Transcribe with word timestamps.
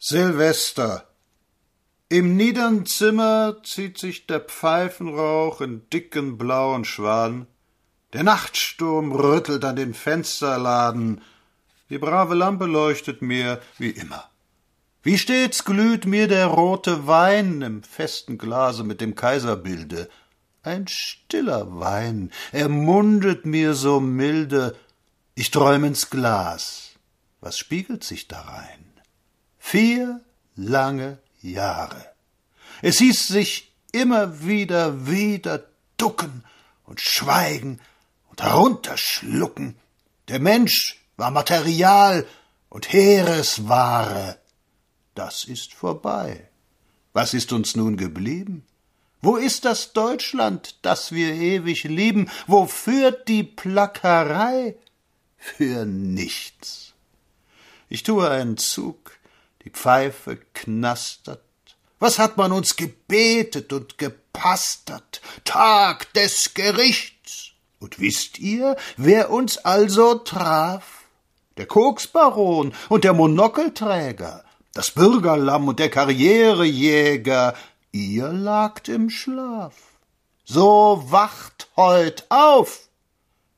Silvester. 0.00 1.08
Im 2.08 2.36
niedern 2.36 2.86
Zimmer 2.86 3.56
zieht 3.64 3.98
sich 3.98 4.28
der 4.28 4.38
Pfeifenrauch 4.38 5.60
in 5.60 5.90
dicken 5.90 6.38
blauen 6.38 6.84
Schwan. 6.84 7.48
Der 8.12 8.22
Nachtsturm 8.22 9.10
rüttelt 9.10 9.64
an 9.64 9.74
den 9.74 9.94
Fensterladen. 9.94 11.20
Die 11.90 11.98
brave 11.98 12.36
Lampe 12.36 12.66
leuchtet 12.66 13.22
mir 13.22 13.60
wie 13.76 13.90
immer. 13.90 14.30
Wie 15.02 15.18
stets 15.18 15.64
glüht 15.64 16.06
mir 16.06 16.28
der 16.28 16.46
rote 16.46 17.08
Wein 17.08 17.60
im 17.62 17.82
festen 17.82 18.38
Glase 18.38 18.84
mit 18.84 19.00
dem 19.00 19.16
Kaiserbilde. 19.16 20.08
Ein 20.62 20.86
stiller 20.86 21.80
Wein, 21.80 22.30
er 22.52 22.68
mundet 22.68 23.46
mir 23.46 23.74
so 23.74 23.98
milde. 23.98 24.76
Ich 25.34 25.50
träum 25.50 25.82
ins 25.82 26.08
Glas. 26.08 26.92
Was 27.40 27.58
spiegelt 27.58 28.04
sich 28.04 28.28
darein? 28.28 28.87
Vier 29.70 30.22
lange 30.56 31.18
Jahre. 31.42 32.02
Es 32.80 33.00
hieß 33.00 33.28
sich 33.28 33.70
immer 33.92 34.46
wieder, 34.46 35.06
wieder 35.06 35.62
ducken 35.98 36.42
und 36.86 37.02
schweigen 37.02 37.78
und 38.30 38.40
herunterschlucken. 38.40 39.76
Der 40.28 40.40
Mensch 40.40 41.04
war 41.18 41.30
Material 41.30 42.26
und 42.70 42.90
Heeresware. 42.90 44.38
Das 45.14 45.44
ist 45.44 45.74
vorbei. 45.74 46.48
Was 47.12 47.34
ist 47.34 47.52
uns 47.52 47.76
nun 47.76 47.98
geblieben? 47.98 48.64
Wo 49.20 49.36
ist 49.36 49.66
das 49.66 49.92
Deutschland, 49.92 50.78
das 50.80 51.12
wir 51.12 51.34
ewig 51.34 51.84
lieben? 51.84 52.30
Wo 52.46 52.64
führt 52.64 53.28
die 53.28 53.42
Plackerei? 53.42 54.76
Für 55.36 55.84
nichts. 55.84 56.94
Ich 57.90 58.02
tue 58.02 58.30
einen 58.30 58.56
Zug, 58.56 59.18
die 59.64 59.70
Pfeife 59.70 60.38
knastert. 60.54 61.42
Was 61.98 62.18
hat 62.18 62.36
man 62.36 62.52
uns 62.52 62.76
gebetet 62.76 63.72
und 63.72 63.98
gepastert? 63.98 65.20
Tag 65.44 66.12
des 66.14 66.54
Gerichts. 66.54 67.52
Und 67.80 68.00
wisst 68.00 68.38
ihr, 68.38 68.76
wer 68.96 69.30
uns 69.30 69.58
also 69.58 70.14
traf? 70.14 71.04
Der 71.56 71.66
Koksbaron 71.66 72.72
und 72.88 73.02
der 73.02 73.14
Monokelträger, 73.14 74.44
das 74.74 74.92
Bürgerlamm 74.92 75.66
und 75.66 75.80
der 75.80 75.90
Karrierejäger, 75.90 77.54
ihr 77.90 78.28
lagt 78.28 78.88
im 78.88 79.10
Schlaf. 79.10 79.74
So 80.44 81.04
wacht 81.08 81.68
heut 81.76 82.26
auf! 82.28 82.88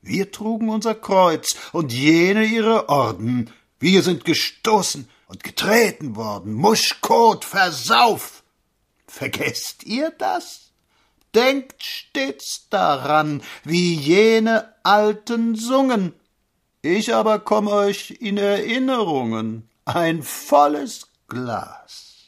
Wir 0.03 0.33
trugen 0.33 0.71
unser 0.71 0.95
Kreuz 0.95 1.57
und 1.73 1.93
jene 1.93 2.45
ihre 2.45 2.89
Orden. 2.89 3.53
Wir 3.79 4.03
sind 4.03 4.25
gestoßen 4.25 5.09
und 5.31 5.45
getreten 5.45 6.17
worden. 6.17 6.55
Muschkot, 6.55 7.45
Versauf! 7.45 8.43
Vergesst 9.07 9.85
ihr 9.85 10.11
das? 10.11 10.73
Denkt 11.37 11.85
stets 11.85 12.69
daran, 12.69 13.41
wie 13.63 13.95
jene 13.95 14.75
Alten 14.83 15.55
sungen. 15.55 16.15
Ich 16.83 17.15
aber 17.15 17.39
komm 17.39 17.69
euch 17.69 18.17
in 18.19 18.39
Erinnerungen 18.39 19.69
ein 19.85 20.25
volles 20.25 21.07
Glas. 21.29 22.20